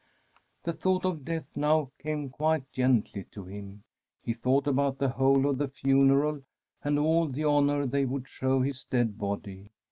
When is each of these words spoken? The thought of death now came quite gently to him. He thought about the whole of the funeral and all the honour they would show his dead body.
The 0.63 0.73
thought 0.73 1.05
of 1.05 1.25
death 1.25 1.55
now 1.55 1.91
came 1.99 2.31
quite 2.31 2.71
gently 2.71 3.23
to 3.33 3.45
him. 3.45 3.83
He 4.23 4.33
thought 4.33 4.65
about 4.65 4.97
the 4.97 5.09
whole 5.09 5.47
of 5.47 5.59
the 5.59 5.67
funeral 5.67 6.41
and 6.83 6.97
all 6.97 7.27
the 7.27 7.45
honour 7.45 7.85
they 7.85 8.05
would 8.05 8.27
show 8.27 8.61
his 8.61 8.83
dead 8.83 9.19
body. 9.19 9.69